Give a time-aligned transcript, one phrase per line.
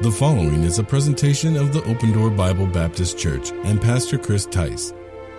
[0.00, 4.44] The following is a presentation of the Open Door Bible Baptist Church and Pastor Chris
[4.44, 4.92] Tice.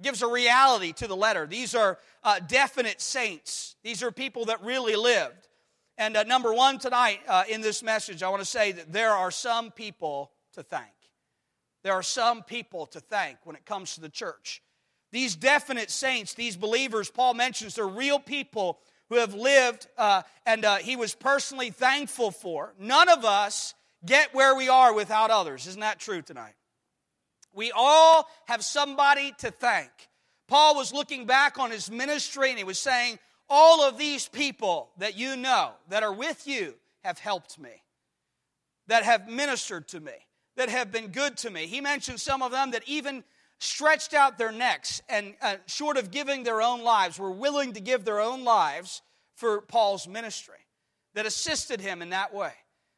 [0.02, 1.46] Gives a reality to the letter.
[1.46, 5.48] These are uh, definite saints, these are people that really lived.
[5.98, 9.12] And uh, number one tonight uh, in this message, I want to say that there
[9.12, 10.88] are some people to thank.
[11.84, 14.62] There are some people to thank when it comes to the church.
[15.12, 18.80] These definite saints, these believers, Paul mentions, they're real people
[19.10, 22.74] who have lived uh, and uh, he was personally thankful for.
[22.80, 23.74] None of us
[24.06, 25.68] get where we are without others.
[25.68, 26.54] Isn't that true tonight?
[27.54, 29.90] We all have somebody to thank.
[30.48, 33.18] Paul was looking back on his ministry and he was saying,
[33.50, 37.82] All of these people that you know that are with you have helped me,
[38.88, 40.14] that have ministered to me
[40.60, 41.68] that have been good to me.
[41.68, 43.24] He mentioned some of them that even
[43.60, 47.80] stretched out their necks and, uh, short of giving their own lives, were willing to
[47.80, 49.02] give their own lives
[49.36, 50.60] for Paul's ministry,
[51.14, 52.54] that assisted him in that way.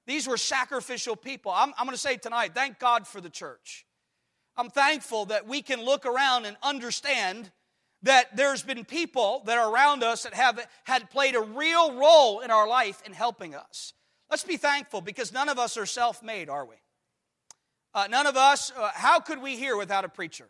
[0.08, 1.52] These were sacrificial people.
[1.52, 3.86] I'm, I'm going to say tonight, thank God for the church.
[4.58, 7.52] I'm thankful that we can look around and understand
[8.04, 12.40] that there's been people that are around us that have had played a real role
[12.40, 13.94] in our life in helping us.
[14.30, 16.76] Let's be thankful because none of us are self made, are we?
[17.94, 20.48] Uh, none of us, uh, how could we hear without a preacher?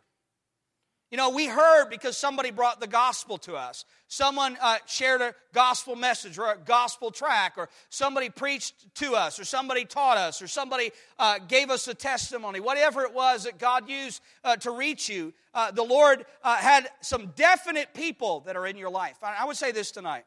[1.12, 3.84] You know, we heard because somebody brought the gospel to us.
[4.08, 9.38] Someone uh, shared a gospel message or a gospel track, or somebody preached to us,
[9.38, 12.60] or somebody taught us, or somebody uh, gave us a testimony.
[12.60, 16.88] Whatever it was that God used uh, to reach you, uh, the Lord uh, had
[17.02, 19.18] some definite people that are in your life.
[19.22, 20.24] I would say this tonight.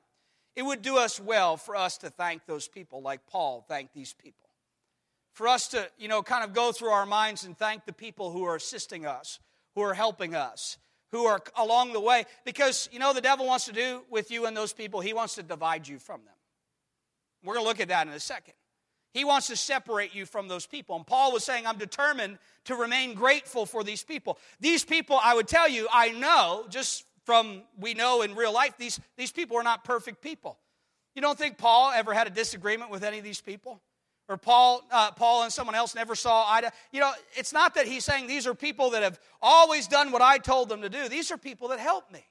[0.56, 4.14] It would do us well for us to thank those people like Paul thanked these
[4.14, 4.45] people
[5.36, 8.32] for us to, you know, kind of go through our minds and thank the people
[8.32, 9.40] who are assisting us,
[9.76, 10.78] who are helping us,
[11.12, 12.26] who are along the way.
[12.46, 15.36] Because, you know, the devil wants to do with you and those people, he wants
[15.36, 16.34] to divide you from them.
[17.44, 18.54] We're going to look at that in a second.
[19.14, 20.96] He wants to separate you from those people.
[20.96, 24.40] And Paul was saying, I'm determined to remain grateful for these people.
[24.62, 28.76] These people, I would tell you, I know, just from we know in real life,
[28.78, 30.60] these, these people are not perfect people.
[31.14, 33.82] You don't think Paul ever had a disagreement with any of these people?
[34.28, 36.72] Or Paul, uh, Paul and someone else never saw Ida.
[36.92, 40.22] You know, it's not that he's saying these are people that have always done what
[40.22, 41.08] I told them to do.
[41.08, 42.26] These are people that help me.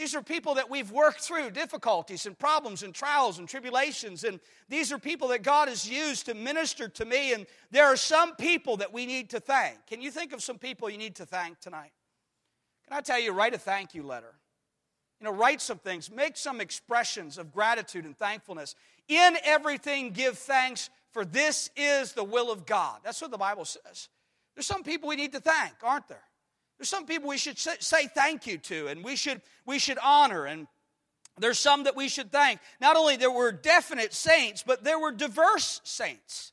[0.00, 4.24] These are people that we've worked through difficulties and problems and trials and tribulations.
[4.24, 7.34] And these are people that God has used to minister to me.
[7.34, 9.86] And there are some people that we need to thank.
[9.86, 11.92] Can you think of some people you need to thank tonight?
[12.88, 14.34] Can I tell you, write a thank you letter?
[15.20, 18.74] You know, write some things, make some expressions of gratitude and thankfulness.
[19.06, 23.00] In everything, give thanks for this is the will of God.
[23.04, 24.08] That's what the Bible says.
[24.54, 26.22] There's some people we need to thank, aren't there?
[26.78, 30.46] There's some people we should say thank you to and we should, we should honor.
[30.46, 30.66] And
[31.38, 32.60] there's some that we should thank.
[32.80, 36.52] Not only there were definite saints, but there were diverse saints.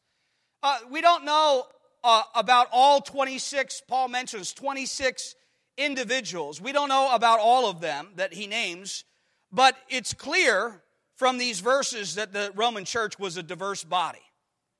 [0.63, 1.65] Uh, we don't know
[2.03, 5.35] uh, about all 26, Paul mentions 26
[5.77, 6.59] individuals.
[6.59, 9.03] We don't know about all of them that he names,
[9.51, 10.81] but it's clear
[11.15, 14.21] from these verses that the Roman church was a diverse body.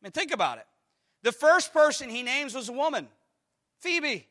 [0.02, 0.66] I mean, think about it.
[1.24, 3.08] The first person he names was a woman,
[3.80, 4.28] Phoebe.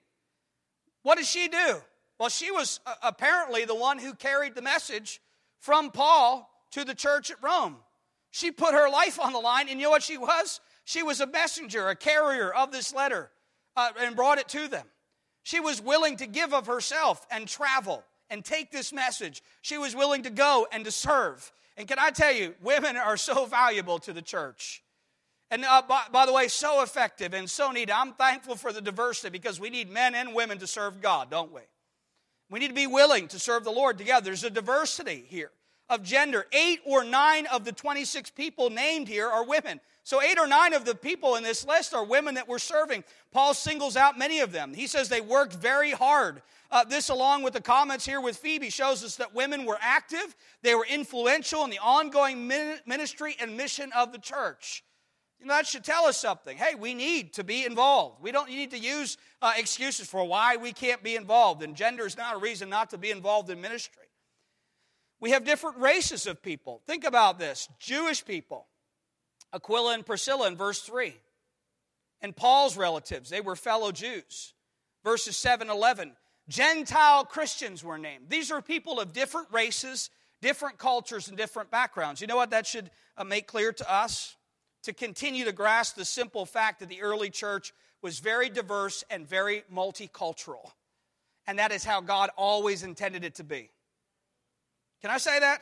[1.03, 1.77] What did she do?
[2.19, 5.21] Well, she was uh, apparently the one who carried the message
[5.59, 7.77] from Paul to the church at Rome.
[8.31, 10.61] She put her life on the line, and you know what she was?
[10.85, 13.31] She was a messenger, a carrier of this letter,
[13.77, 14.87] uh, and brought it to them.
[15.43, 19.43] She was willing to give of herself and travel and take this message.
[19.63, 21.53] She was willing to go and to serve.
[21.77, 24.83] And can I tell you, women are so valuable to the church.
[25.51, 27.93] And uh, by, by, the way, so effective and so needed.
[27.93, 31.53] I'm thankful for the diversity because we need men and women to serve God, don't
[31.53, 31.61] we?
[32.51, 34.25] We need to be willing to serve the Lord together.
[34.25, 35.51] There's a diversity here
[35.89, 36.47] of gender.
[36.53, 39.81] Eight or nine of the 26 people named here are women.
[40.03, 43.03] So, eight or nine of the people in this list are women that we're serving.
[43.33, 44.73] Paul singles out many of them.
[44.73, 46.43] He says they worked very hard.
[46.71, 50.37] Uh, this, along with the comments here with Phoebe, shows us that women were active,
[50.63, 54.85] they were influential in the ongoing ministry and mission of the church.
[55.41, 56.57] You know, that should tell us something.
[56.57, 58.23] Hey, we need to be involved.
[58.23, 61.63] We don't need to use uh, excuses for why we can't be involved.
[61.63, 64.07] And gender is not a reason not to be involved in ministry.
[65.21, 66.83] We have different races of people.
[66.87, 68.67] Think about this Jewish people,
[69.53, 71.15] Aquila and Priscilla in verse 3,
[72.21, 74.53] and Paul's relatives, they were fellow Jews.
[75.05, 76.13] Verses 7 11,
[76.49, 78.25] Gentile Christians were named.
[78.29, 80.11] These are people of different races,
[80.43, 82.21] different cultures, and different backgrounds.
[82.21, 84.37] You know what that should uh, make clear to us?
[84.87, 89.29] To continue to grasp the simple fact that the early church was very diverse and
[89.29, 90.71] very multicultural.
[91.49, 93.71] And that is how God always intended it to be.
[95.03, 95.61] Can I say that?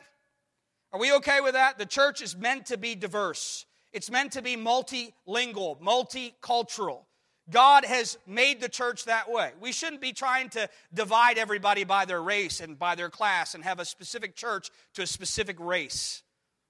[0.93, 1.79] Are we okay with that?
[1.79, 3.65] The church is meant to be diverse.
[3.93, 7.05] It's meant to be multilingual, multicultural.
[7.49, 9.53] God has made the church that way.
[9.59, 13.63] We shouldn't be trying to divide everybody by their race and by their class and
[13.63, 16.21] have a specific church to a specific race.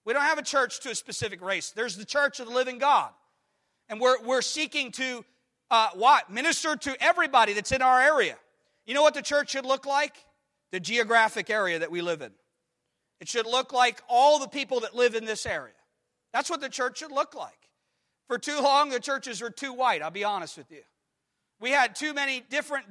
[0.06, 1.72] We don't have a church to a specific race.
[1.72, 3.10] There's the church of the living God.
[3.90, 5.26] And we're, we're seeking to
[5.72, 6.32] uh, what?
[6.32, 8.36] Minister to everybody that's in our area.
[8.86, 10.16] You know what the church should look like?
[10.72, 12.32] The geographic area that we live in.
[13.20, 15.74] It should look like all the people that live in this area.
[16.34, 17.58] That's what the church should look like.
[18.28, 20.82] For too long, the churches were too white, I'll be honest with you.
[21.60, 22.88] We had too many different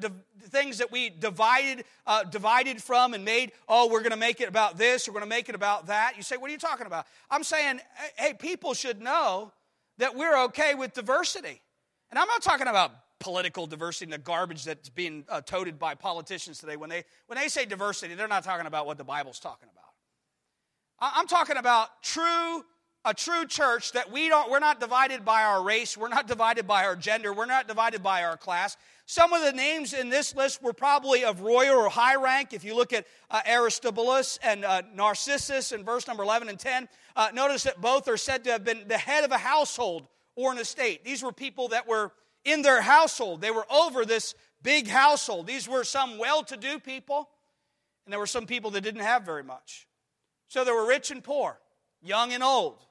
[0.48, 4.48] things that we divided, uh, divided from and made, oh, we're going to make it
[4.48, 6.14] about this, we're going to make it about that.
[6.16, 7.06] You say, what are you talking about?
[7.30, 7.80] I'm saying,
[8.16, 9.52] hey, people should know
[9.98, 11.60] that we're okay with diversity.
[12.10, 15.94] And I'm not talking about political diversity and the garbage that's being uh, toted by
[15.94, 16.76] politicians today.
[16.76, 19.84] When they, when they say diversity, they're not talking about what the Bible's talking about.
[21.00, 22.64] I'm talking about true
[23.04, 26.66] a true church that we don't we're not divided by our race we're not divided
[26.66, 28.76] by our gender we're not divided by our class.
[29.06, 32.54] Some of the names in this list were probably of royal or high rank.
[32.54, 36.88] If you look at uh, aristobulus and uh, narcissus in verse number 11 and 10
[37.14, 40.52] uh, notice that both are said to have been the head of a household or
[40.52, 41.04] an estate.
[41.04, 42.12] These were people that were
[42.44, 43.40] in their household.
[43.40, 45.46] They were over this big household.
[45.46, 47.28] These were some well-to-do people
[48.06, 49.86] and there were some people that didn't have very much.
[50.48, 51.58] So there were rich and poor
[52.02, 52.84] young and old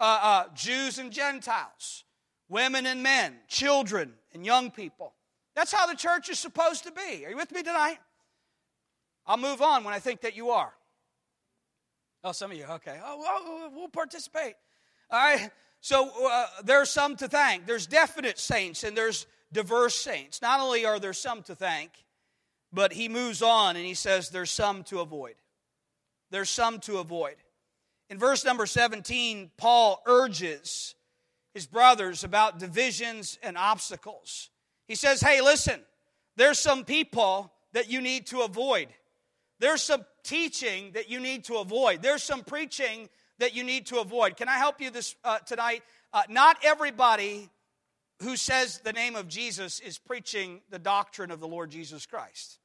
[0.00, 2.04] uh, uh, Jews and Gentiles,
[2.48, 5.14] women and men, children and young people.
[5.54, 7.26] That's how the church is supposed to be.
[7.26, 7.98] Are you with me tonight?
[9.26, 10.72] I'll move on when I think that you are.
[12.24, 12.98] Oh, some of you, okay.
[13.04, 14.54] Oh, we'll participate.
[15.10, 15.50] All right.
[15.80, 17.66] So uh, there's some to thank.
[17.66, 20.42] There's definite saints and there's diverse saints.
[20.42, 21.90] Not only are there some to thank,
[22.72, 25.34] but he moves on and he says there's some to avoid.
[26.30, 27.36] There's some to avoid.
[28.10, 30.96] In verse number 17, Paul urges
[31.54, 34.50] his brothers about divisions and obstacles.
[34.86, 35.80] He says, Hey, listen,
[36.36, 38.88] there's some people that you need to avoid.
[39.60, 42.02] There's some teaching that you need to avoid.
[42.02, 43.08] There's some preaching
[43.38, 44.36] that you need to avoid.
[44.36, 45.82] Can I help you this uh, tonight?
[46.12, 47.48] Uh, not everybody
[48.22, 52.58] who says the name of Jesus is preaching the doctrine of the Lord Jesus Christ.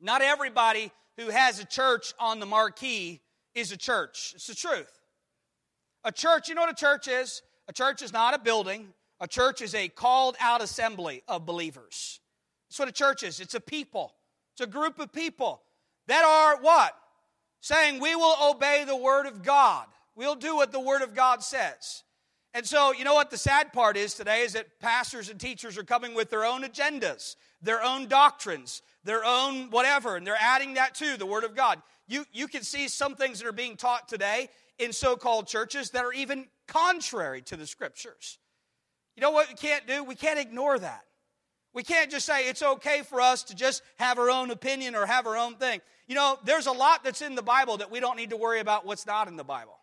[0.00, 3.20] Not everybody who has a church on the marquee
[3.56, 4.32] is a church.
[4.36, 5.00] It's the truth.
[6.04, 7.42] A church, you know what a church is?
[7.66, 8.88] A church is not a building.
[9.18, 12.20] A church is a called out assembly of believers.
[12.68, 13.40] That's what a church is.
[13.40, 14.12] It's a people.
[14.52, 15.62] It's a group of people
[16.06, 16.94] that are what?
[17.60, 19.86] Saying, we will obey the word of God.
[20.14, 22.04] We'll do what the word of God says.
[22.54, 25.76] And so, you know what the sad part is today is that pastors and teachers
[25.76, 30.74] are coming with their own agendas, their own doctrines, their own whatever, and they're adding
[30.74, 31.80] that to the Word of God.
[32.08, 34.48] You, you can see some things that are being taught today
[34.78, 38.38] in so called churches that are even contrary to the Scriptures.
[39.16, 40.04] You know what we can't do?
[40.04, 41.02] We can't ignore that.
[41.72, 45.04] We can't just say it's okay for us to just have our own opinion or
[45.04, 45.80] have our own thing.
[46.06, 48.60] You know, there's a lot that's in the Bible that we don't need to worry
[48.60, 49.78] about what's not in the Bible.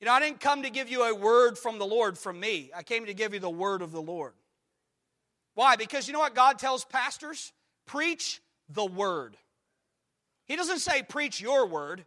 [0.00, 2.70] You know, I didn't come to give you a word from the Lord from me.
[2.74, 4.32] I came to give you the word of the Lord.
[5.54, 5.76] Why?
[5.76, 7.52] Because you know what God tells pastors?
[7.86, 9.36] Preach the word.
[10.46, 12.04] He doesn't say preach your word.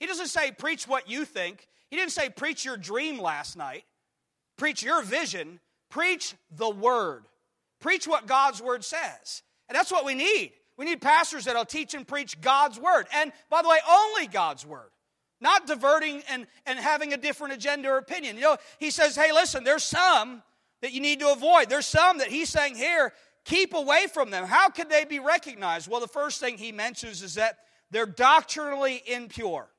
[0.00, 1.68] He doesn't say preach what you think.
[1.90, 3.84] He didn't say preach your dream last night.
[4.56, 5.60] Preach your vision.
[5.90, 7.24] Preach the word.
[7.80, 9.42] Preach what God's word says.
[9.68, 10.52] And that's what we need.
[10.76, 13.06] We need pastors that'll teach and preach God's word.
[13.14, 14.90] And by the way, only God's word.
[15.40, 18.36] Not diverting and, and having a different agenda or opinion.
[18.36, 20.42] You know, he says, hey, listen, there's some
[20.84, 21.70] that you need to avoid.
[21.70, 23.14] There's some that he's saying here,
[23.46, 24.44] keep away from them.
[24.44, 25.88] How could they be recognized?
[25.88, 27.56] Well, the first thing he mentions is that
[27.90, 29.70] they're doctrinally impure.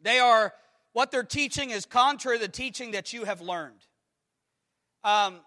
[0.00, 0.54] They are,
[0.94, 3.84] what they're teaching is contrary to the teaching that you have learned.
[5.04, 5.40] Um,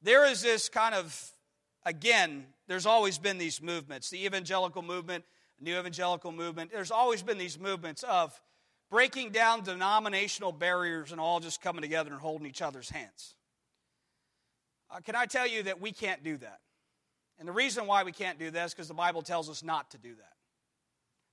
[0.00, 1.30] there is this kind of,
[1.84, 5.22] again, there's always been these movements the evangelical movement,
[5.60, 6.72] new evangelical movement.
[6.72, 8.40] There's always been these movements of
[8.94, 13.34] breaking down denominational barriers and all just coming together and holding each other's hands.
[14.88, 16.60] Uh, can I tell you that we can't do that?
[17.40, 19.90] And the reason why we can't do that is because the Bible tells us not
[19.90, 20.32] to do that.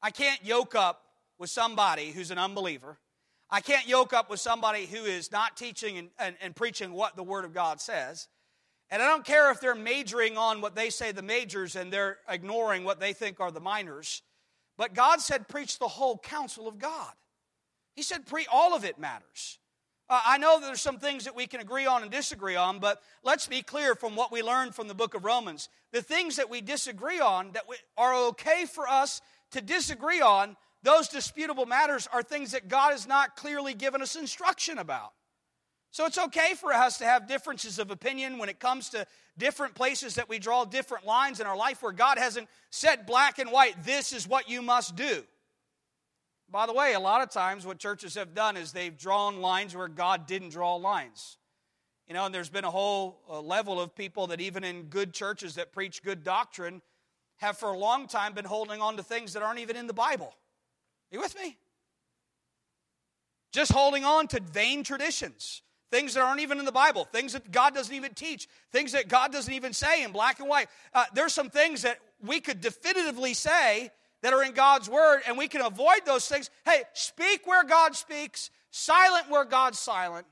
[0.02, 1.04] I can't yoke up
[1.38, 2.98] with somebody who's an unbeliever.
[3.48, 7.16] I can't yoke up with somebody who is not teaching and, and, and, preaching what
[7.16, 8.28] the Word of God says.
[8.90, 12.18] And I don't care if they're majoring on what they say the majors and they're
[12.28, 14.24] ignoring what they think are the minors.
[14.80, 17.14] But God said, preach the whole counsel of God.
[17.96, 19.60] He said, pre- all of it matters.
[20.10, 23.02] Uh, I know there's some things that we can agree on and disagree on, but
[23.24, 25.70] let's be clear from what we learned from the book of Romans.
[25.94, 29.22] The things that we disagree on that we, are okay for us
[29.52, 34.16] to disagree on, those disputable matters are things that God has not clearly given us
[34.16, 35.14] instruction about.
[35.92, 39.06] So it's okay for us to have differences of opinion when it comes to
[39.38, 43.40] different places that we draw different lines in our life where God hasn't said black
[43.40, 45.24] and white, this is what you must do.
[46.52, 49.74] By the way, a lot of times what churches have done is they've drawn lines
[49.74, 51.38] where God didn't draw lines.
[52.08, 55.14] You know, and there's been a whole uh, level of people that even in good
[55.14, 56.82] churches that preach good doctrine
[57.38, 59.94] have for a long time been holding on to things that aren't even in the
[59.94, 60.26] Bible.
[60.26, 61.58] Are you with me?
[63.54, 67.50] Just holding on to vain traditions, things that aren't even in the Bible, things that
[67.50, 70.68] God doesn't even teach, things that God doesn't even say in black and white.
[70.94, 73.90] Uh, there's some things that we could definitively say
[74.22, 76.50] that are in God's word, and we can avoid those things.
[76.66, 80.28] Hey, speak where God speaks, silent where God's silent,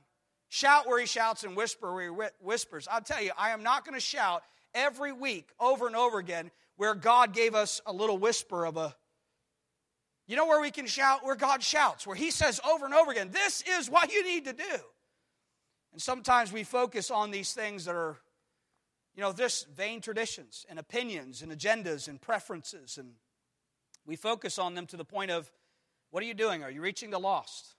[0.47, 2.87] shout where He shouts, and whisper where He whispers.
[2.89, 4.43] I'll tell you, I am not going to shout
[4.73, 8.95] every week over and over again where God gave us a little whisper of a.
[10.27, 11.25] You know where we can shout?
[11.25, 14.45] Where God shouts, where He says over and over again, This is what you need
[14.45, 14.79] to do.
[15.91, 18.17] And sometimes we focus on these things that are,
[19.15, 23.13] you know, just vain traditions and opinions and agendas and preferences and
[24.09, 25.51] we focus on them to the point of
[26.09, 26.63] what are you doing?
[26.63, 27.75] Are you reaching the lost?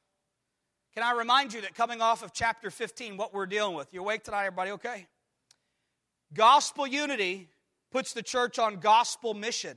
[0.95, 3.93] Can I remind you that coming off of chapter 15, what we're dealing with?
[3.93, 4.71] You awake tonight, everybody?
[4.71, 5.09] Okay.
[6.33, 7.49] Gospel unity
[7.91, 9.77] puts the church on gospel mission.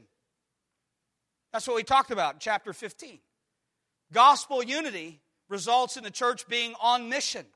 [1.52, 3.18] That's what we talked about in chapter 15.
[4.12, 7.48] Gospel unity results in the church being on mission.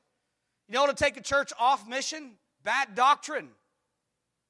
[0.66, 2.32] You know to take a church off mission?
[2.64, 3.50] Bad doctrine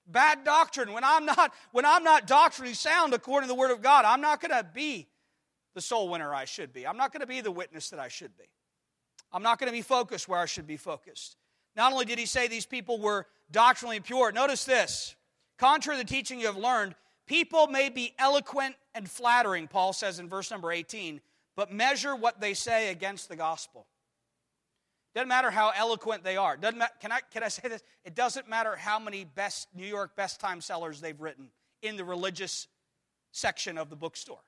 [0.09, 3.83] bad doctrine, when I'm not, when I'm not doctrinally sound according to the Word of
[3.83, 5.09] God, I'm not going to be
[5.75, 6.87] the soul winner I should be.
[6.87, 8.45] I'm not going to be the witness that I should be.
[9.33, 11.37] I'm not going to be focused where I should be focused.
[11.77, 15.15] Not only did he say these people were doctrinally pure, notice this.
[15.59, 16.95] Contrary to the teaching you have learned,
[17.27, 21.21] people may be eloquent and flattering, Paul says in verse number 18,
[21.55, 23.87] but measure what they say against the gospel.
[25.15, 26.57] Doesn't matter how eloquent they are.
[26.57, 27.83] Doesn't matter, can, I, can I say this?
[28.05, 31.49] It doesn't matter how many best New York best time sellers they've written
[31.83, 32.69] in the religious
[33.33, 34.41] section of the bookstore.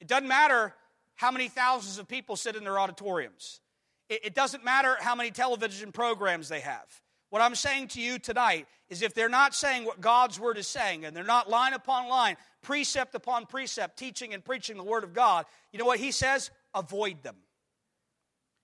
[0.00, 0.74] It doesn't matter
[1.16, 3.60] how many thousands of people sit in their auditoriums.
[4.08, 6.86] It, it doesn't matter how many television programs they have.
[7.30, 10.66] What I'm saying to you tonight is if they're not saying what God's word is
[10.66, 15.04] saying and they're not line upon line, precept upon precept, teaching and preaching the word
[15.04, 16.50] of God, you know what he says?
[16.74, 17.36] Avoid them.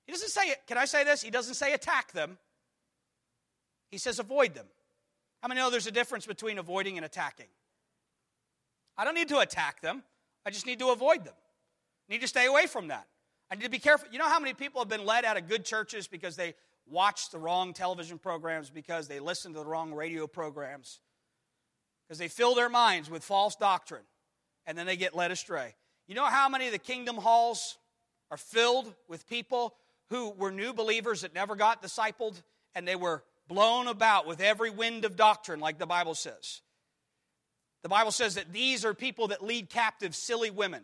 [0.07, 1.23] He doesn't say, can I say this?
[1.23, 2.39] He doesn't say attack them.
[3.91, 4.67] He says avoid them.
[5.43, 7.47] How many know there's a difference between avoiding and attacking?
[8.97, 10.03] I don't need to attack them.
[10.45, 11.35] I just need to avoid them.
[12.09, 13.07] I need to stay away from that.
[13.51, 14.09] I need to be careful.
[14.11, 16.55] You know how many people have been led out of good churches because they
[16.89, 21.01] watched the wrong television programs, because they listened to the wrong radio programs,
[22.07, 24.05] because they fill their minds with false doctrine,
[24.67, 25.75] and then they get led astray.
[26.07, 27.79] You know how many of the kingdom halls
[28.31, 29.75] are filled with people
[30.11, 32.43] who were new believers that never got discipled,
[32.75, 36.63] and they were blown about with every wind of doctrine, like the Bible says.
[37.83, 40.83] The Bible says that these are people that lead captive silly women.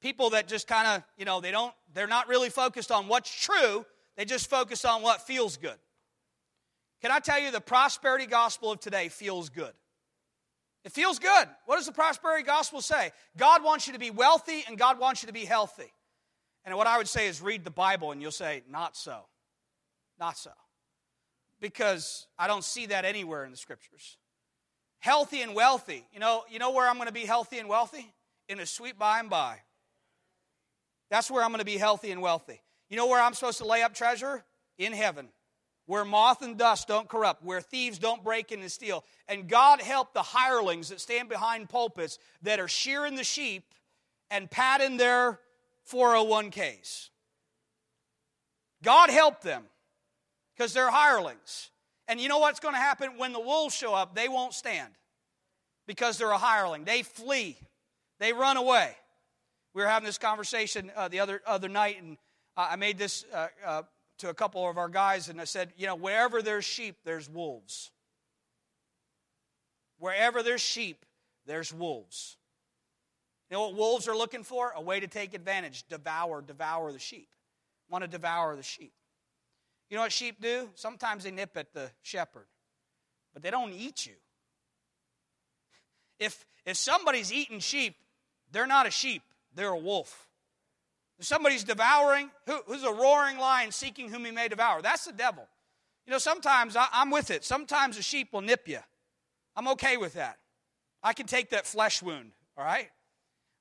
[0.00, 3.34] People that just kind of, you know, they don't, they're not really focused on what's
[3.34, 5.76] true, they just focus on what feels good.
[7.00, 9.72] Can I tell you the prosperity gospel of today feels good?
[10.84, 11.48] It feels good.
[11.64, 13.10] What does the prosperity gospel say?
[13.36, 15.92] God wants you to be wealthy and God wants you to be healthy.
[16.64, 19.26] And what I would say is read the Bible and you'll say, not so.
[20.18, 20.50] Not so.
[21.60, 24.16] Because I don't see that anywhere in the scriptures.
[25.00, 26.06] Healthy and wealthy.
[26.12, 28.12] You know, you know where I'm going to be healthy and wealthy?
[28.48, 29.58] In a sweet by and by.
[31.10, 32.62] That's where I'm going to be healthy and wealthy.
[32.88, 34.44] You know where I'm supposed to lay up treasure?
[34.78, 35.28] In heaven.
[35.86, 39.04] where moth and dust don't corrupt, where thieves don't break in and steal.
[39.28, 43.64] And God help the hirelings that stand behind pulpits that are shearing the sheep
[44.30, 45.40] and patting their
[45.90, 47.10] 401ks.
[48.82, 49.64] God help them
[50.54, 51.70] because they're hirelings.
[52.06, 54.14] And you know what's going to happen when the wolves show up?
[54.14, 54.92] They won't stand
[55.86, 56.84] because they're a hireling.
[56.84, 57.56] They flee,
[58.20, 58.94] they run away.
[59.74, 62.16] We were having this conversation uh, the other, other night, and
[62.56, 63.82] uh, I made this uh, uh
[64.18, 67.28] to a couple of our guys, and I said, you know, wherever there's sheep, there's
[67.28, 67.90] wolves.
[69.98, 71.04] Wherever there's sheep,
[71.46, 72.36] there's wolves.
[73.50, 74.72] You know what wolves are looking for?
[74.74, 77.28] A way to take advantage, devour, devour the sheep.
[77.90, 78.92] Want to devour the sheep.
[79.90, 80.70] You know what sheep do?
[80.74, 82.46] Sometimes they nip at the shepherd,
[83.32, 84.14] but they don't eat you.
[86.18, 87.96] If, if somebody's eating sheep,
[88.50, 89.22] they're not a sheep,
[89.54, 90.26] they're a wolf.
[91.18, 94.82] If somebody's devouring, who, who's a roaring lion seeking whom he may devour?
[94.82, 95.46] That's the devil.
[96.06, 97.44] You know, sometimes I, I'm with it.
[97.44, 98.80] Sometimes a sheep will nip you.
[99.56, 100.38] I'm okay with that.
[101.02, 102.90] I can take that flesh wound, all right?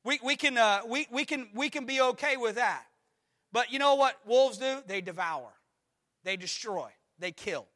[0.04, 2.84] We, we, can, uh, we, we, can, we can be okay with that.
[3.52, 4.80] But you know what wolves do?
[4.88, 5.50] They devour,
[6.24, 7.68] they destroy, they kill.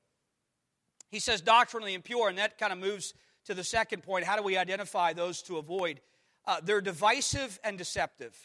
[1.09, 3.13] He says doctrinally impure, and that kind of moves
[3.45, 4.25] to the second point.
[4.25, 6.01] How do we identify those to avoid?
[6.45, 8.35] Uh, they're divisive and deceptive.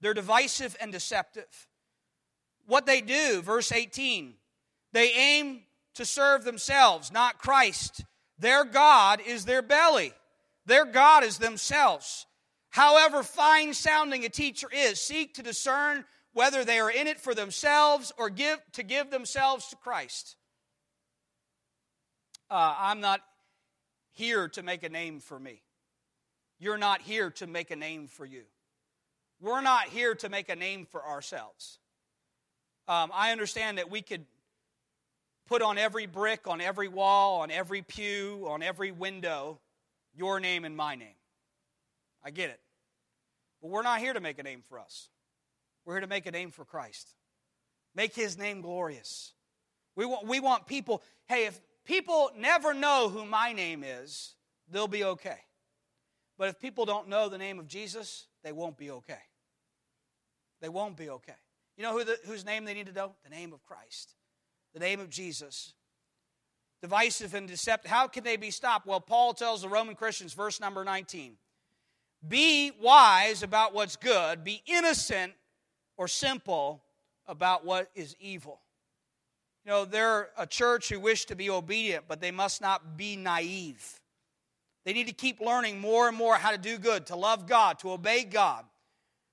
[0.00, 1.66] They're divisive and deceptive.
[2.66, 4.34] What they do, verse 18,
[4.92, 5.62] they aim
[5.94, 8.04] to serve themselves, not Christ.
[8.38, 10.12] Their God is their belly,
[10.66, 12.26] their God is themselves.
[12.76, 16.04] However fine sounding a teacher is, seek to discern
[16.34, 20.36] whether they are in it for themselves or give to give themselves to Christ.
[22.50, 23.22] Uh, I'm not
[24.12, 25.62] here to make a name for me.
[26.58, 28.42] You're not here to make a name for you.
[29.40, 31.78] We're not here to make a name for ourselves.
[32.88, 34.26] Um, I understand that we could
[35.48, 39.60] put on every brick, on every wall, on every pew, on every window,
[40.14, 41.16] your name and my name.
[42.22, 42.60] I get it.
[43.60, 45.08] But we're not here to make a name for us.
[45.84, 47.14] We're here to make a name for Christ.
[47.94, 49.32] Make his name glorious.
[49.94, 54.34] We want, we want people, hey, if people never know who my name is,
[54.70, 55.38] they'll be okay.
[56.38, 59.22] But if people don't know the name of Jesus, they won't be okay.
[60.60, 61.32] They won't be okay.
[61.76, 63.12] You know who the, whose name they need to know?
[63.24, 64.14] The name of Christ,
[64.74, 65.72] the name of Jesus.
[66.82, 67.90] Divisive and deceptive.
[67.90, 68.86] How can they be stopped?
[68.86, 71.36] Well, Paul tells the Roman Christians, verse number 19
[72.28, 75.32] Be wise about what's good, be innocent
[75.96, 76.82] or simple
[77.26, 78.60] about what is evil.
[79.64, 83.16] You know, they're a church who wish to be obedient, but they must not be
[83.16, 84.00] naive.
[84.84, 87.80] They need to keep learning more and more how to do good, to love God,
[87.80, 88.64] to obey God.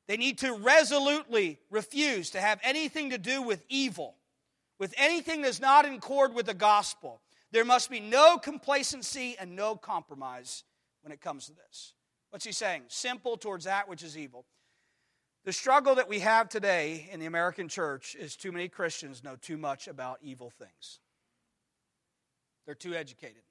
[0.08, 4.15] They need to resolutely refuse to have anything to do with evil,
[4.79, 7.21] with anything that's not in accord with the gospel.
[7.51, 10.63] There must be no complacency and no compromise
[11.03, 11.93] when it comes to this.
[12.34, 12.86] What's he saying?
[12.88, 14.43] Simple towards that which is evil.
[15.46, 19.36] The struggle that we have today in the American church is too many Christians know
[19.39, 21.00] too much about evil things.
[22.65, 23.43] They're too educated.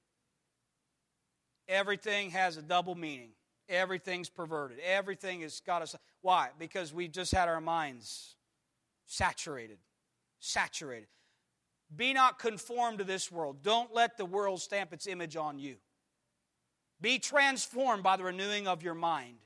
[1.69, 3.29] Everything has a double meaning.
[3.69, 4.79] Everything's perverted.
[4.85, 5.95] Everything has got us.
[6.21, 6.49] Why?
[6.59, 8.35] Because we've just had our minds
[9.07, 9.79] saturated.
[10.41, 11.07] Saturated.
[11.95, 13.59] Be not conformed to this world.
[13.63, 15.77] Don't let the world stamp its image on you.
[17.03, 19.37] Be transformed by the renewing of your mind,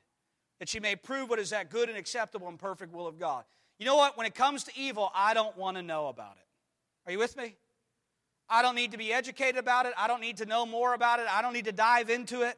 [0.60, 3.44] that you may prove what is that good and acceptable and perfect will of God.
[3.78, 4.16] You know what?
[4.16, 6.46] When it comes to evil, I don't want to know about it.
[7.06, 7.56] Are you with me?
[8.48, 9.94] I don't need to be educated about it.
[9.96, 11.26] I don't need to know more about it.
[11.28, 12.56] I don't need to dive into it.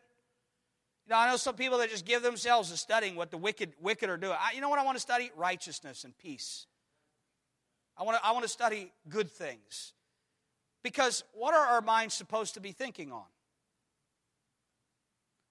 [1.06, 3.72] You know, I know some people that just give themselves to studying what the wicked,
[3.80, 4.36] wicked are doing.
[4.38, 5.30] I, you know what I want to study?
[5.36, 6.66] Righteousness and peace.
[7.96, 9.94] I want, to, I want to study good things.
[10.82, 13.24] Because what are our minds supposed to be thinking on?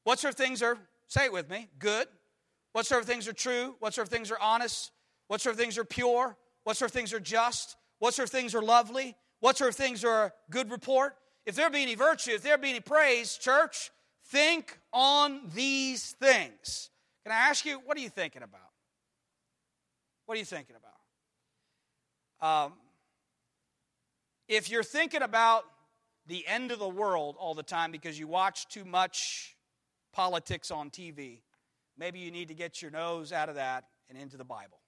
[0.07, 0.77] What sort of things are,
[1.09, 2.07] say it with me, good?
[2.71, 3.75] What sort of things are true?
[3.79, 4.91] What sort of things are honest?
[5.27, 6.37] What sort of things are pure?
[6.63, 7.75] What sort of things are just?
[7.99, 9.17] What sort of things are lovely?
[9.41, 11.17] What sort of things are a good report?
[11.45, 13.91] If there be any virtue, if there be any praise, church,
[14.27, 16.89] think on these things.
[17.25, 18.61] Can I ask you, what are you thinking about?
[20.25, 20.77] What are you thinking
[22.39, 22.65] about?
[22.65, 22.73] Um,
[24.47, 25.65] if you're thinking about
[26.27, 29.56] the end of the world all the time because you watch too much
[30.17, 31.39] politics on TV,
[31.97, 34.79] maybe you need to get your nose out of that and into the Bible.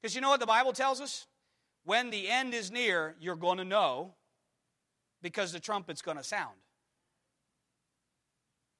[0.00, 1.26] Because you know what the Bible tells us?
[1.86, 4.12] when the end is near, you're going to know
[5.22, 6.56] because the trumpet's going to sound.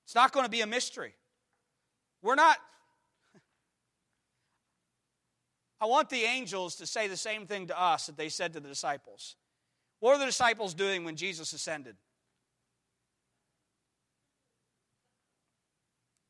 [0.05, 1.15] It's not going to be a mystery.
[2.21, 2.59] We're not.
[5.81, 8.61] I want the angels to say the same thing to us that they said to
[8.61, 9.37] the disciples.
[10.01, 11.95] What were the disciples doing when Jesus ascended?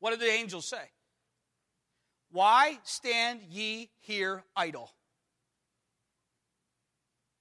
[0.06, 0.92] What did the angels say?
[2.30, 4.92] Why stand ye here idle?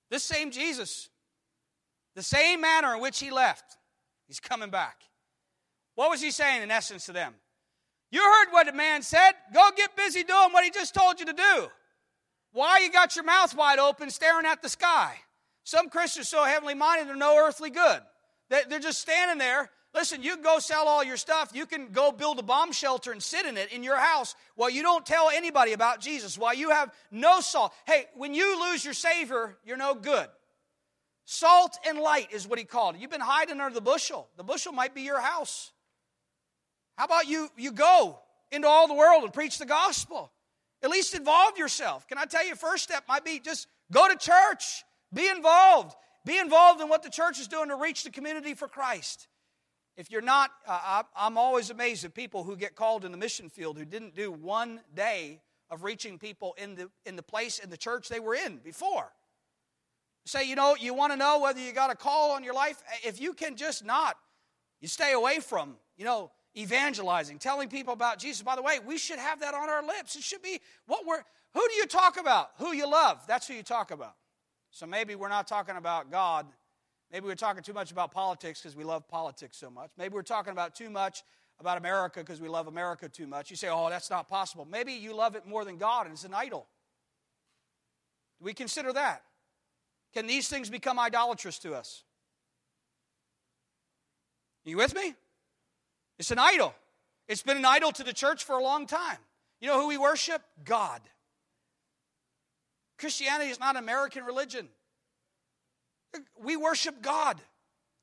[0.09, 1.09] This same Jesus,
[2.15, 3.77] the same manner in which he left,
[4.25, 5.03] he's coming back.
[5.93, 7.35] What was he saying in essence to them?
[8.09, 9.33] You heard what the man said.
[9.53, 11.67] Go get busy doing what he just told you to do.
[12.51, 15.13] Why you got your mouth wide open staring at the sky?
[15.65, 18.01] Some Christians so heavenly minded they're no earthly good.
[18.49, 19.69] They're just standing there.
[19.95, 21.51] Listen, you go sell all your stuff.
[21.53, 24.69] You can go build a bomb shelter and sit in it in your house while
[24.69, 27.73] you don't tell anybody about Jesus, while you have no salt.
[27.87, 30.27] Hey, when you lose your Savior, you're no good.
[31.23, 33.01] Salt and light is what he called it.
[33.01, 34.27] You've been hiding under the bushel.
[34.35, 35.71] The bushel might be your house.
[36.97, 38.19] How about you, you go
[38.51, 40.29] into all the world and preach the gospel?
[40.83, 42.05] At least involve yourself.
[42.07, 45.95] Can I tell you, first step might be just go to church, be involved.
[46.25, 49.27] Be involved in what the church is doing to reach the community for Christ.
[49.97, 53.49] If you're not, uh, I'm always amazed at people who get called in the mission
[53.49, 57.69] field who didn't do one day of reaching people in the, in the place in
[57.69, 59.11] the church they were in before.
[60.25, 62.81] Say, you know, you want to know whether you got a call on your life?
[63.03, 64.17] If you can just not,
[64.81, 68.41] you stay away from, you know, evangelizing, telling people about Jesus.
[68.41, 70.15] By the way, we should have that on our lips.
[70.15, 71.21] It should be what we're,
[71.53, 72.51] who do you talk about?
[72.57, 73.21] Who you love.
[73.27, 74.15] That's who you talk about.
[74.71, 76.47] So maybe we're not talking about God.
[77.11, 79.91] Maybe we're talking too much about politics because we love politics so much.
[79.97, 81.23] Maybe we're talking about too much
[81.59, 83.49] about America because we love America too much.
[83.49, 84.67] You say, oh, that's not possible.
[84.69, 86.67] Maybe you love it more than God and it's an idol.
[88.39, 89.23] Do we consider that?
[90.13, 92.03] Can these things become idolatrous to us?
[94.65, 95.13] Are you with me?
[96.17, 96.73] It's an idol.
[97.27, 99.17] It's been an idol to the church for a long time.
[99.59, 100.41] You know who we worship?
[100.63, 101.01] God.
[102.97, 104.69] Christianity is not an American religion.
[106.41, 107.39] We worship God.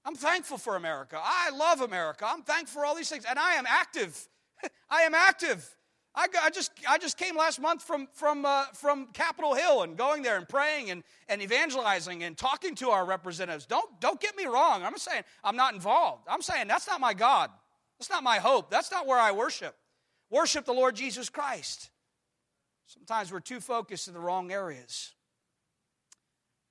[0.05, 1.18] I'm thankful for America.
[1.22, 2.27] I love America.
[2.29, 3.25] I'm thankful for all these things.
[3.29, 4.29] And I am active.
[4.90, 5.77] I am active.
[6.14, 9.96] I, I, just, I just came last month from, from, uh, from Capitol Hill and
[9.96, 13.64] going there and praying and, and evangelizing and talking to our representatives.
[13.64, 14.83] Don't, don't get me wrong.
[14.83, 16.25] I'm saying I'm not involved.
[16.29, 17.51] I'm saying that's not my God.
[17.98, 18.70] That's not my hope.
[18.70, 19.75] That's not where I worship.
[20.29, 21.90] Worship the Lord Jesus Christ.
[22.87, 25.12] Sometimes we're too focused in the wrong areas.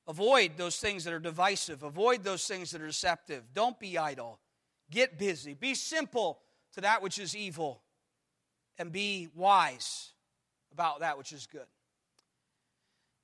[0.08, 3.44] Avoid those things that are divisive, avoid those things that are deceptive.
[3.54, 4.40] Don't be idle.
[4.90, 5.54] Get busy.
[5.54, 6.40] Be simple
[6.74, 7.82] to that which is evil,
[8.78, 10.10] and be wise
[10.72, 11.68] about that which is good.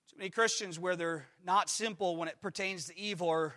[0.10, 3.56] Too many Christians, where they're not simple when it pertains to evil, are,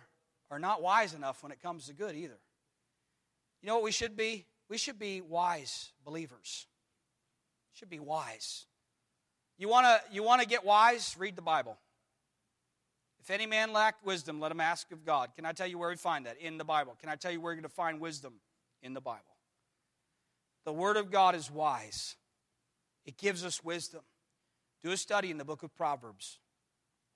[0.49, 2.39] are not wise enough when it comes to good either.
[3.61, 4.45] You know what we should be?
[4.67, 6.65] We should be wise believers.
[7.73, 8.65] Should be wise.
[9.57, 11.15] You want to you want to get wise?
[11.19, 11.77] Read the Bible.
[13.21, 15.29] If any man lack wisdom, let him ask of God.
[15.35, 16.37] Can I tell you where we find that?
[16.41, 16.97] In the Bible.
[16.99, 18.33] Can I tell you where you're going to find wisdom?
[18.81, 19.21] In the Bible.
[20.65, 22.15] The Word of God is wise,
[23.05, 24.01] it gives us wisdom.
[24.83, 26.39] Do a study in the book of Proverbs.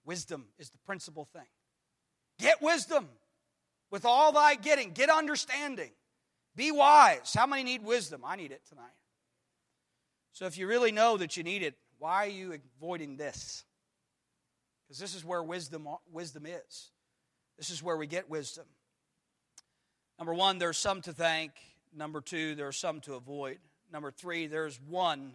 [0.06, 1.48] Wisdom is the principal thing.
[2.38, 3.08] Get wisdom
[3.90, 5.90] with all thy getting, get understanding.
[6.56, 7.34] Be wise.
[7.34, 8.22] How many need wisdom?
[8.24, 8.86] I need it tonight.
[10.32, 13.64] So if you really know that you need it, why are you avoiding this?
[14.96, 16.92] Because this is where wisdom, wisdom is.
[17.58, 18.64] This is where we get wisdom.
[20.18, 21.52] Number one, there's some to thank.
[21.94, 23.58] Number two, there are some to avoid.
[23.92, 25.34] Number three, there's one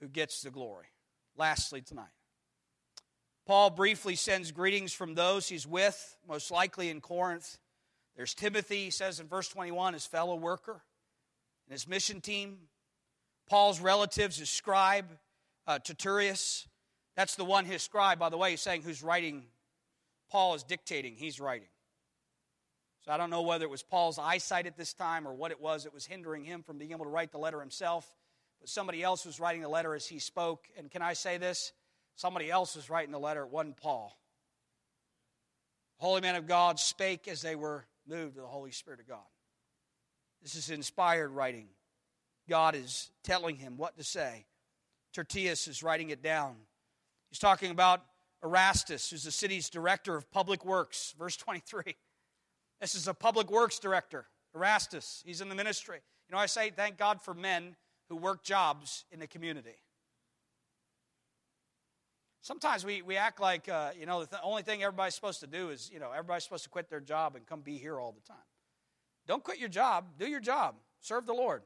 [0.00, 0.86] who gets the glory.
[1.36, 2.10] Lastly, tonight,
[3.46, 7.56] Paul briefly sends greetings from those he's with, most likely in Corinth.
[8.16, 10.82] There's Timothy, he says in verse 21, his fellow worker
[11.68, 12.58] and his mission team.
[13.48, 15.06] Paul's relatives, his scribe,
[15.68, 16.66] uh, Tertius.
[17.20, 19.42] That's the one his scribe, by the way, is saying who's writing.
[20.30, 21.68] Paul is dictating, he's writing.
[23.04, 25.60] So I don't know whether it was Paul's eyesight at this time or what it
[25.60, 28.10] was that was hindering him from being able to write the letter himself.
[28.58, 30.64] But somebody else was writing the letter as he spoke.
[30.78, 31.74] And can I say this?
[32.16, 34.18] Somebody else was writing the letter, it wasn't Paul.
[35.98, 39.06] The holy men of God spake as they were moved to the Holy Spirit of
[39.06, 39.28] God.
[40.42, 41.68] This is inspired writing.
[42.48, 44.46] God is telling him what to say.
[45.12, 46.56] Tertius is writing it down.
[47.30, 48.02] He's talking about
[48.42, 51.14] Erastus, who's the city's director of public works.
[51.18, 51.96] Verse 23.
[52.80, 55.22] This is a public works director, Erastus.
[55.24, 56.00] He's in the ministry.
[56.28, 57.76] You know, I say thank God for men
[58.08, 59.76] who work jobs in the community.
[62.42, 65.46] Sometimes we, we act like, uh, you know, the th- only thing everybody's supposed to
[65.46, 68.12] do is, you know, everybody's supposed to quit their job and come be here all
[68.12, 68.42] the time.
[69.26, 70.06] Don't quit your job.
[70.18, 70.76] Do your job.
[71.00, 71.62] Serve the Lord.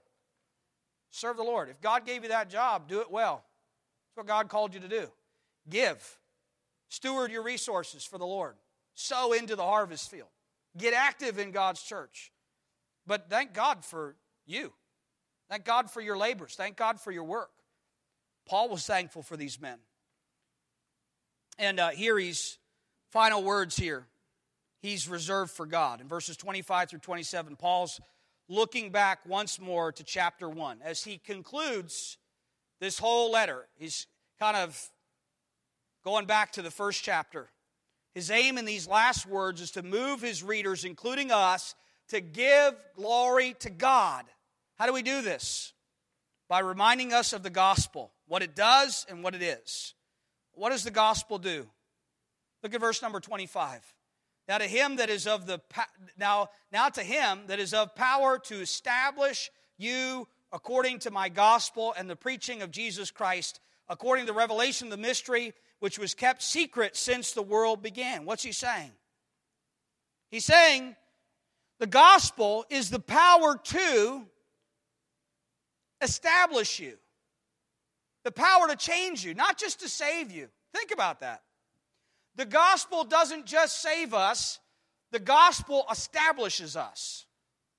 [1.11, 1.69] Serve the Lord.
[1.69, 3.45] If God gave you that job, do it well.
[4.09, 5.09] That's what God called you to do.
[5.69, 6.19] Give.
[6.89, 8.55] Steward your resources for the Lord.
[8.95, 10.29] Sow into the harvest field.
[10.77, 12.33] Get active in God's church.
[13.07, 14.73] But thank God for you.
[15.51, 16.55] Thank God for your labors.
[16.55, 17.51] Thank God for your work.
[18.47, 19.79] Paul was thankful for these men.
[21.59, 22.59] And uh, here he's,
[23.11, 24.07] final words here,
[24.81, 26.01] he's reserved for God.
[26.01, 28.01] In verses 25 through 27, Paul's
[28.49, 30.81] looking back once more to chapter 1.
[30.83, 32.19] As he concludes
[32.81, 34.07] this whole letter, he's
[34.39, 34.91] kind of
[36.05, 37.49] going back to the first chapter.
[38.15, 41.75] His aim in these last words is to move his readers, including us,
[42.09, 44.25] to give glory to God.
[44.77, 45.73] How do we do this?
[46.49, 49.95] By reminding us of the gospel, what it does and what it is.
[50.53, 51.67] What does the gospel do?
[52.63, 53.95] Look at verse number 25.
[54.47, 55.61] Now to him that is of the
[56.19, 61.95] now now to him that is of power to establish you according to my gospel
[61.97, 66.15] and the preaching of Jesus Christ according to the revelation of the mystery which was
[66.15, 68.25] kept secret since the world began.
[68.25, 68.93] What's he saying?
[70.31, 70.97] He's saying
[71.79, 74.27] the gospel is the power to
[76.01, 76.95] establish you,
[78.25, 80.49] the power to change you, not just to save you.
[80.73, 81.43] Think about that.
[82.37, 84.59] The gospel doesn't just save us,
[85.13, 87.24] the gospel establishes us.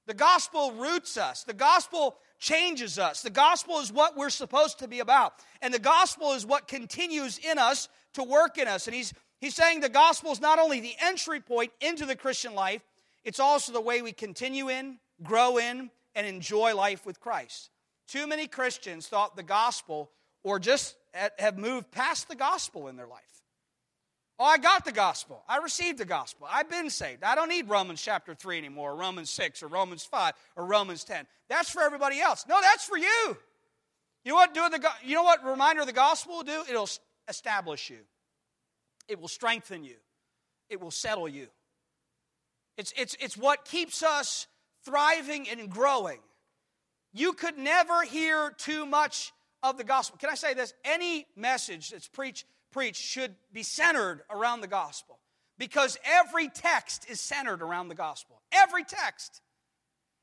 [0.08, 1.44] The gospel roots us.
[1.44, 3.22] The gospel changes us.
[3.22, 5.34] The gospel is what we're supposed to be about.
[5.62, 8.88] And the gospel is what continues in us to work in us.
[8.88, 12.54] And he's, he's saying the gospel is not only the entry point into the Christian
[12.54, 12.82] life,
[13.24, 17.72] it's also the way we continue in, grow in, and enjoy life with Christ.
[18.08, 20.12] Too many Christians thought the gospel,
[20.44, 20.96] or just
[21.40, 23.35] have moved past the gospel in their life.
[24.38, 25.44] Oh, I got the gospel.
[25.48, 26.48] I received the gospel.
[26.52, 27.24] I've been saved.
[27.24, 31.06] I don't need Romans chapter 3 anymore, or Romans 6, or Romans 5, or Romans
[31.06, 31.26] 10.
[31.48, 32.46] That's for everybody else.
[32.50, 33.38] No, that's for you.
[34.26, 36.64] You know what doing the you know what reminder of the gospel will do?
[36.70, 36.90] It'll
[37.30, 38.00] establish you.
[39.08, 39.96] It will strengthen you.
[40.70, 41.48] It will settle you.
[42.78, 44.48] It's, it's, it's what keeps us
[44.84, 46.20] thriving and growing.
[47.14, 49.32] You could never hear too much
[49.64, 50.18] of the gospel.
[50.18, 50.74] Can I say this?
[50.84, 52.46] Any message that's preached,
[52.76, 55.18] preached should be centered around the gospel
[55.58, 58.42] because every text is centered around the gospel.
[58.52, 59.42] Every text.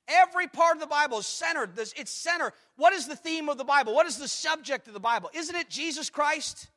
[0.06, 1.70] Every part of the Bible is centered.
[1.78, 2.52] It's centered.
[2.76, 3.94] What is the theme of the Bible?
[3.94, 5.30] What is the subject of the Bible?
[5.32, 6.68] Isn't it Jesus Christ?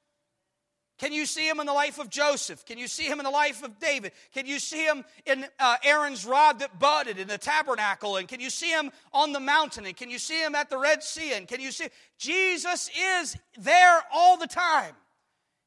[0.97, 2.63] Can you see him in the life of Joseph?
[2.63, 4.13] Can you see him in the life of David?
[4.33, 8.15] Can you see him in uh, Aaron's rod that budded in the tabernacle?
[8.15, 9.85] And can you see him on the mountain?
[9.85, 11.33] And can you see him at the Red Sea?
[11.33, 14.95] And can you see Jesus is there all the time?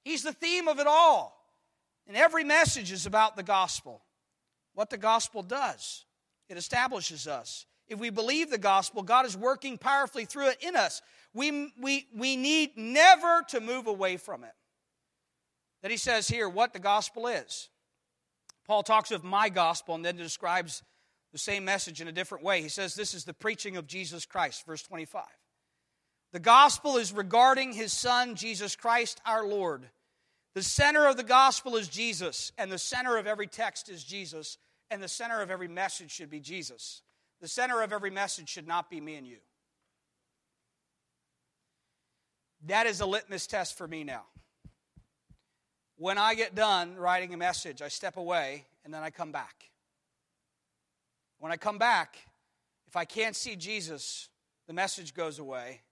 [0.05, 1.35] He's the theme of it all.
[2.07, 4.03] And every message is about the gospel.
[4.75, 6.05] What the gospel does,
[6.49, 7.67] it establishes us.
[7.89, 11.01] If we believe the gospel, God is working powerfully through it in us.
[11.35, 14.53] We, we, we need never to move away from it
[15.83, 17.69] that he says here what the gospel is.
[18.67, 20.83] Paul talks of my gospel and then describes
[21.33, 22.63] the same message in a different way.
[22.63, 25.23] He says this is the preaching of Jesus Christ, verse 25.
[26.33, 29.89] The gospel is regarding his son, Jesus Christ our Lord.
[30.55, 34.59] The center of the gospel is Jesus, and the center of every text is Jesus,
[34.91, 37.03] and the center of every message should be Jesus.
[37.41, 39.39] The center of every message should not be me and you.
[42.67, 44.25] That is a litmus test for me now.
[45.97, 49.71] When I get done writing a message, I step away and then I come back.
[51.39, 52.17] When I come back,
[52.87, 54.29] if I can't see Jesus,
[54.67, 55.83] the message goes away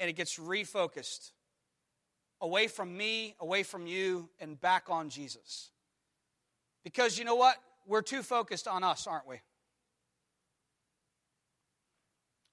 [0.00, 1.32] and it gets refocused
[2.40, 5.70] away from me, away from you, and back on Jesus.
[6.84, 7.56] Because you know what?
[7.86, 9.36] We're too focused on us, aren't we?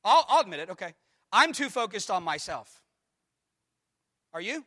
[0.04, 0.94] I'll, I'll admit it, okay.
[1.32, 2.82] I'm too focused on myself.
[4.34, 4.66] Are you?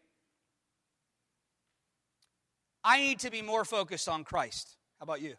[2.83, 4.77] I need to be more focused on Christ.
[4.99, 5.35] How about you?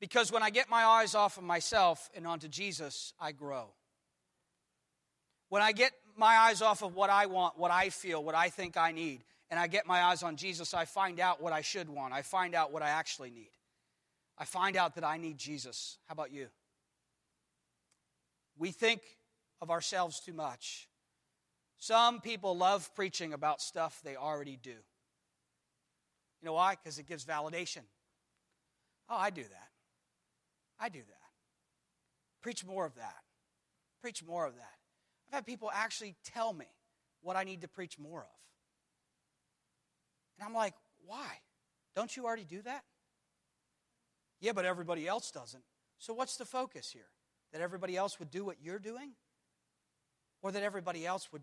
[0.00, 3.68] Because when I get my eyes off of myself and onto Jesus, I grow.
[5.52, 8.48] When I get my eyes off of what I want, what I feel, what I
[8.48, 11.60] think I need, and I get my eyes on Jesus, I find out what I
[11.60, 12.14] should want.
[12.14, 13.50] I find out what I actually need.
[14.38, 15.98] I find out that I need Jesus.
[16.08, 16.46] How about you?
[18.56, 19.02] We think
[19.60, 20.88] of ourselves too much.
[21.76, 24.70] Some people love preaching about stuff they already do.
[24.70, 26.76] You know why?
[26.82, 27.82] Because it gives validation.
[29.06, 29.68] Oh, I do that.
[30.80, 31.30] I do that.
[32.40, 33.20] Preach more of that.
[34.00, 34.78] Preach more of that.
[35.32, 36.66] I've had people actually tell me
[37.22, 38.26] what I need to preach more of.
[40.38, 40.74] And I'm like,
[41.06, 41.26] why?
[41.96, 42.84] Don't you already do that?
[44.40, 45.62] Yeah, but everybody else doesn't.
[45.98, 47.08] So what's the focus here?
[47.52, 49.12] That everybody else would do what you're doing?
[50.42, 51.42] Or that everybody else would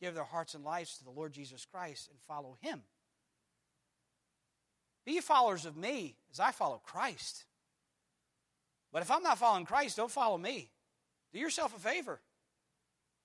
[0.00, 2.82] give their hearts and lives to the Lord Jesus Christ and follow Him.
[5.04, 7.46] Be followers of me as I follow Christ.
[8.92, 10.70] But if I'm not following Christ, don't follow me.
[11.32, 12.20] Do yourself a favor.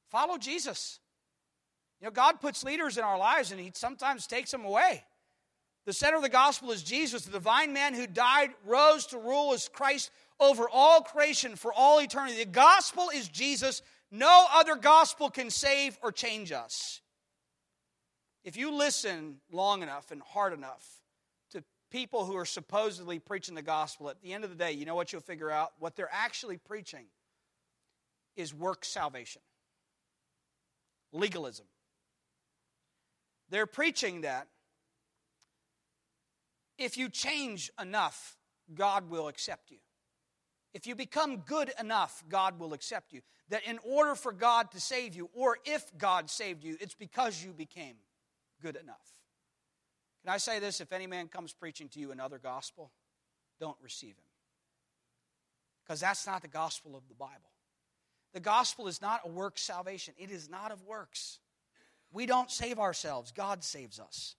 [0.10, 1.00] Follow Jesus.
[2.00, 5.04] You know, God puts leaders in our lives and He sometimes takes them away.
[5.86, 9.54] The center of the gospel is Jesus, the divine man who died, rose to rule
[9.54, 12.38] as Christ over all creation for all eternity.
[12.38, 13.82] The gospel is Jesus.
[14.12, 17.02] No other gospel can save or change us.
[18.44, 20.86] If you listen long enough and hard enough
[21.52, 24.86] to people who are supposedly preaching the gospel, at the end of the day, you
[24.86, 25.74] know what you'll figure out?
[25.80, 27.06] What they're actually preaching
[28.36, 29.42] is work salvation,
[31.12, 31.66] legalism.
[33.50, 34.48] They're preaching that
[36.78, 38.38] if you change enough,
[38.74, 39.78] God will accept you.
[40.74, 43.22] If you become good enough, God will accept you.
[43.50, 47.44] That in order for God to save you, or if God saved you, it's because
[47.44, 47.96] you became
[48.62, 49.16] good enough.
[50.24, 50.80] Can I say this?
[50.80, 52.92] If any man comes preaching to you another gospel,
[53.60, 54.26] don't receive him.
[55.84, 57.50] Because that's not the gospel of the Bible.
[58.34, 61.40] The gospel is not a work salvation, it is not of works.
[62.12, 64.36] We don't save ourselves, God saves us.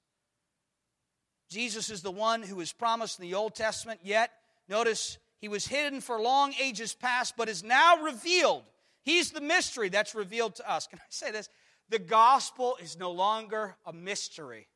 [1.48, 4.30] Jesus is the one who was promised in the Old Testament, yet,
[4.68, 8.62] notice, he was hidden for long ages past, but is now revealed.
[9.02, 10.86] He's the mystery that's revealed to us.
[10.86, 11.48] Can I say this?
[11.88, 14.68] The gospel is no longer a mystery.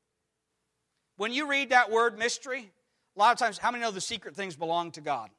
[1.17, 2.71] When you read that word mystery,
[3.15, 5.31] a lot of times, how many know the secret things belong to God?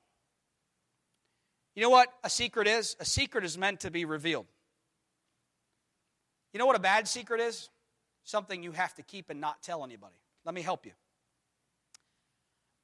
[1.75, 2.95] You know what a secret is?
[2.99, 4.45] A secret is meant to be revealed.
[6.53, 7.69] You know what a bad secret is?
[8.23, 10.15] Something you have to keep and not tell anybody.
[10.45, 10.93] Let me help you.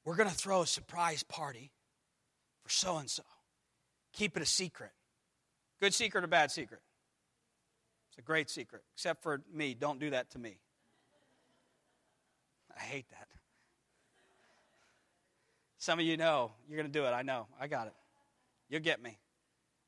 [0.04, 1.70] We're going to throw a surprise party
[2.62, 3.22] for so and so.
[4.12, 4.90] Keep it a secret.
[5.80, 6.80] Good secret or bad secret?
[8.10, 9.74] It's a great secret, except for me.
[9.74, 10.58] Don't do that to me.
[12.76, 13.28] I hate that.
[15.78, 17.10] Some of you know you're going to do it.
[17.10, 17.46] I know.
[17.58, 17.94] I got it.
[18.72, 19.18] You'll get me.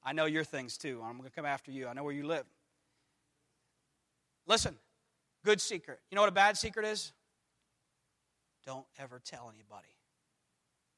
[0.02, 1.00] I know your things too.
[1.02, 1.88] I'm going to come after you.
[1.88, 2.44] I know where you live.
[4.46, 4.76] Listen,
[5.42, 6.00] good secret.
[6.10, 7.14] You know what a bad secret is?
[8.66, 9.88] Don't ever tell anybody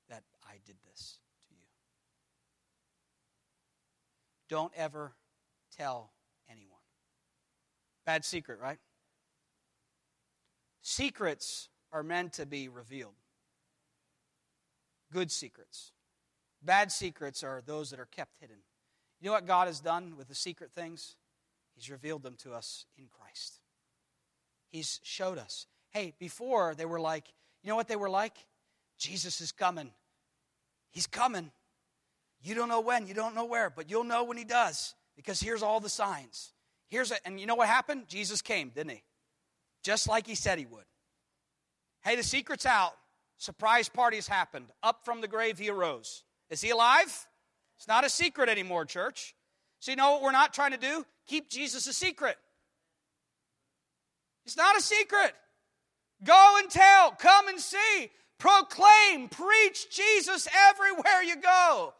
[0.08, 1.60] that I did this to you.
[4.48, 5.12] Don't ever
[5.78, 6.10] tell
[6.50, 6.80] anyone.
[8.04, 8.78] Bad secret, right?
[10.82, 13.14] Secrets are meant to be revealed.
[15.12, 15.92] Good secrets.
[16.62, 18.56] Bad secrets are those that are kept hidden.
[19.20, 21.16] You know what God has done with the secret things?
[21.74, 23.60] He's revealed them to us in Christ.
[24.68, 25.66] He's showed us.
[25.90, 27.24] Hey, before they were like,
[27.62, 28.34] you know what they were like?
[28.98, 29.90] Jesus is coming.
[30.90, 31.50] He's coming.
[32.42, 35.40] You don't know when, you don't know where, but you'll know when he does because
[35.40, 36.52] here's all the signs.
[36.88, 37.20] Here's it.
[37.24, 38.08] And you know what happened?
[38.08, 39.02] Jesus came, didn't he?
[39.82, 40.84] Just like he said he would.
[42.02, 42.92] Hey, the secret's out.
[43.38, 44.66] Surprise parties happened.
[44.82, 46.24] Up from the grave he arose.
[46.50, 47.26] Is he alive?
[47.76, 49.34] It's not a secret anymore, church.
[49.80, 51.04] So, you know what we're not trying to do?
[51.26, 52.36] Keep Jesus a secret.
[54.44, 55.34] It's not a secret.
[56.24, 61.92] Go and tell, come and see, proclaim, preach Jesus everywhere you go.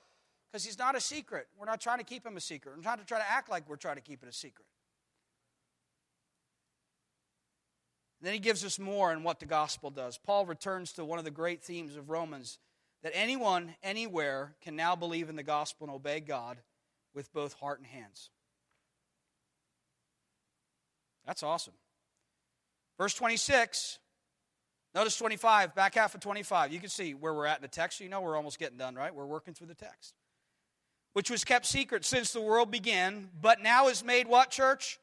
[0.50, 1.48] Because he's not a secret.
[1.58, 2.76] We're not trying to keep him a secret.
[2.76, 4.66] We're not trying to act like we're trying to keep it a secret.
[8.26, 10.18] then he gives us more in what the gospel does.
[10.18, 12.58] Paul returns to one of the great themes of Romans
[13.06, 16.58] that anyone, anywhere, can now believe in the gospel and obey God
[17.14, 18.30] with both heart and hands.
[21.24, 21.74] That's awesome.
[22.98, 24.00] Verse 26,
[24.92, 26.72] notice 25, back half of 25.
[26.72, 28.00] You can see where we're at in the text.
[28.00, 29.14] You know we're almost getting done, right?
[29.14, 30.14] We're working through the text.
[31.12, 34.98] Which was kept secret since the world began, but now is made what, church?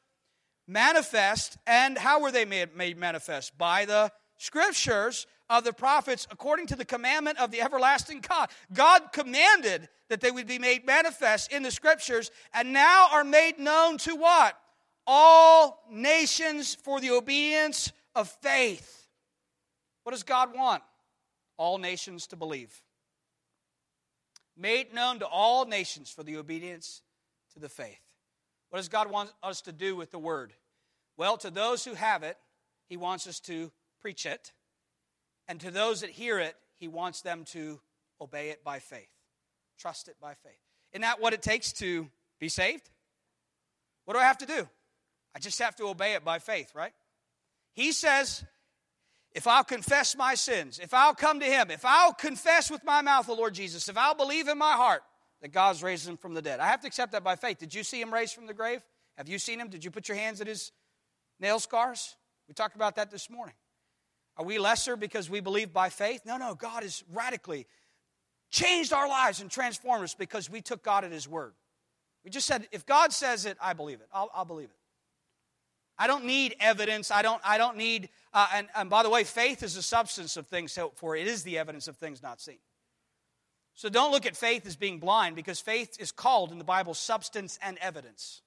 [0.68, 1.56] Manifest.
[1.66, 3.56] And how were they made, made manifest?
[3.56, 8.50] By the scriptures of the prophets according to the commandment of the everlasting God.
[8.72, 13.58] God commanded that they would be made manifest in the scriptures and now are made
[13.58, 14.58] known to what?
[15.06, 19.08] All nations for the obedience of faith.
[20.02, 20.82] What does God want?
[21.56, 22.82] All nations to believe.
[24.56, 27.02] Made known to all nations for the obedience
[27.54, 28.00] to the faith.
[28.70, 30.52] What does God want us to do with the word?
[31.16, 32.36] Well, to those who have it,
[32.88, 33.70] He wants us to
[34.00, 34.52] preach it.
[35.48, 37.80] And to those that hear it, he wants them to
[38.20, 39.10] obey it by faith,
[39.78, 40.58] trust it by faith.
[40.92, 42.08] Isn't that what it takes to
[42.40, 42.88] be saved?
[44.04, 44.68] What do I have to do?
[45.34, 46.92] I just have to obey it by faith, right?
[47.72, 48.44] He says,
[49.32, 53.02] if I'll confess my sins, if I'll come to Him, if I'll confess with my
[53.02, 55.02] mouth the Lord Jesus, if I'll believe in my heart
[55.42, 57.58] that God's raised Him from the dead, I have to accept that by faith.
[57.58, 58.80] Did you see Him raised from the grave?
[59.18, 59.68] Have you seen Him?
[59.68, 60.70] Did you put your hands at His
[61.40, 62.14] Nail scars?
[62.46, 63.54] We talked about that this morning.
[64.36, 66.22] Are we lesser because we believe by faith?
[66.24, 66.54] No, no.
[66.54, 67.66] God has radically
[68.50, 71.54] changed our lives and transformed us because we took God at His word.
[72.24, 74.08] We just said, if God says it, I believe it.
[74.12, 74.76] I'll, I'll believe it.
[75.96, 77.10] I don't need evidence.
[77.10, 80.36] I don't, I don't need, uh, and, and by the way, faith is the substance
[80.36, 81.14] of things hoped for.
[81.14, 82.58] It is the evidence of things not seen.
[83.74, 86.94] So don't look at faith as being blind because faith is called in the Bible
[86.94, 88.40] substance and evidence.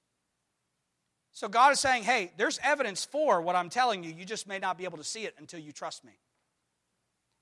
[1.37, 4.11] So God is saying, hey, there's evidence for what I'm telling you.
[4.11, 6.13] You just may not be able to see it until you trust me.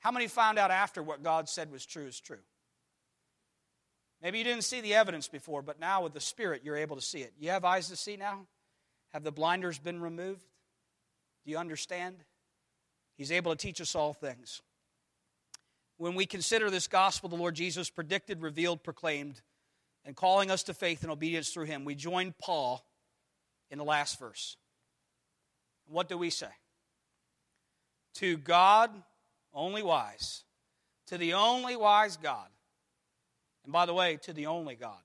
[0.01, 2.43] How many found out after what God said was true is true?
[4.21, 7.01] Maybe you didn't see the evidence before, but now with the Spirit, you're able to
[7.01, 7.31] see it.
[7.39, 8.47] You have eyes to see now?
[9.13, 10.43] Have the blinders been removed?
[11.45, 12.17] Do you understand?
[13.15, 14.61] He's able to teach us all things.
[15.95, 19.39] When we consider this gospel the Lord Jesus predicted, revealed, proclaimed,
[20.03, 22.85] and calling us to faith and obedience through him, we join Paul
[23.69, 24.57] in the last verse.
[25.87, 26.47] What do we say?
[28.15, 28.91] To God,
[29.53, 30.43] only wise,
[31.07, 32.47] to the only wise God,
[33.63, 34.97] and by the way, to the only God,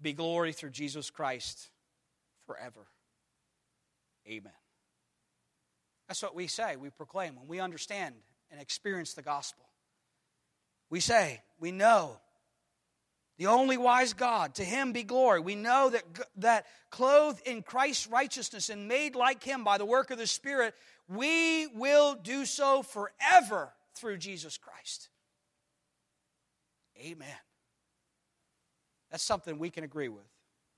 [0.00, 1.70] be glory through Jesus Christ
[2.46, 2.86] forever.
[4.26, 4.52] Amen.
[6.08, 8.14] That's what we say, we proclaim when we understand
[8.50, 9.64] and experience the gospel.
[10.90, 12.18] We say, we know
[13.36, 15.40] the only wise God, to him be glory.
[15.40, 16.04] We know that,
[16.36, 20.74] that clothed in Christ's righteousness and made like him by the work of the Spirit,
[21.08, 25.08] we will do so forever through Jesus Christ.
[27.00, 27.26] Amen.
[29.10, 30.24] That's something we can agree with.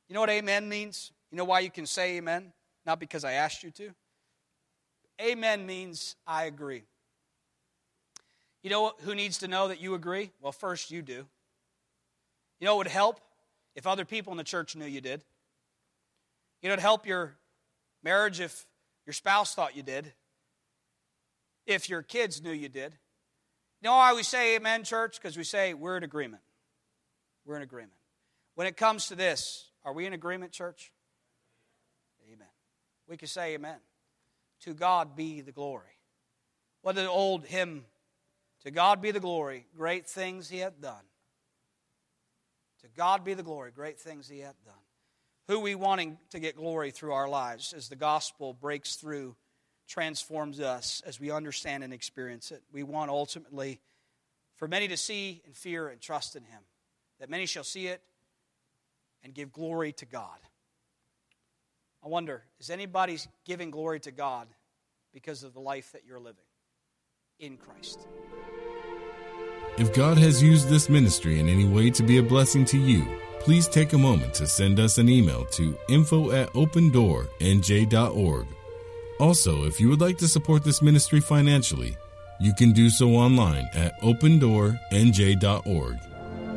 [0.08, 1.12] You know what amen means?
[1.30, 2.52] You know why you can say amen?
[2.86, 3.90] Not because I asked you to.
[5.20, 6.84] Amen means I agree.
[8.62, 10.30] You know who needs to know that you agree?
[10.40, 11.26] Well, first you do.
[12.60, 13.20] You know it would help?
[13.74, 15.22] If other people in the church knew you did.
[16.62, 17.36] You know, it'd help your
[18.02, 18.66] marriage if
[19.04, 20.12] your spouse thought you did.
[21.66, 22.92] If your kids knew you did.
[23.82, 25.20] You know why we say amen, church?
[25.20, 26.42] Because we say we're in agreement.
[27.44, 27.92] We're in agreement.
[28.54, 30.90] When it comes to this, are we in agreement, church?
[32.32, 32.48] Amen.
[33.06, 33.76] We can say amen.
[34.62, 35.84] To God be the glory.
[36.80, 37.84] What the old hymn,
[38.64, 41.04] To God be the glory, great things he hath done.
[42.86, 44.74] To God be the glory, great things he hath done.
[45.48, 49.34] Who we wanting to get glory through our lives as the gospel breaks through,
[49.88, 52.62] transforms us as we understand and experience it.
[52.72, 53.80] We want ultimately
[54.54, 56.62] for many to see and fear and trust in him,
[57.18, 58.00] that many shall see it
[59.24, 60.38] and give glory to God.
[62.04, 64.46] I wonder, is anybody giving glory to God
[65.12, 66.44] because of the life that you're living
[67.40, 68.06] in Christ?
[69.78, 73.06] If God has used this ministry in any way to be a blessing to you,
[73.40, 78.46] please take a moment to send us an email to info at opendoornj.org.
[79.20, 81.96] Also, if you would like to support this ministry financially,
[82.40, 85.98] you can do so online at opendoornj.org.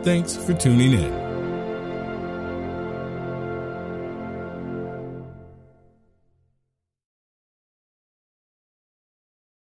[0.03, 1.28] Thanks for tuning in.